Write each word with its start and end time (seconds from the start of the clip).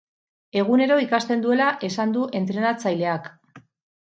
Egunero 0.61 0.95
ikasten 1.03 1.45
duela 1.45 1.67
esan 1.89 2.15
du 2.17 2.25
entrenatzaileak. 2.41 3.29